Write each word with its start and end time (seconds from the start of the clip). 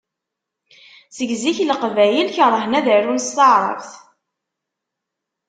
Seg 1.15 1.29
zik 1.41 1.57
Leqbayel 1.69 2.29
kerhen 2.35 2.77
ad 2.79 2.87
arun 2.95 3.19
s 3.27 3.29
taɛrabt. 3.35 3.91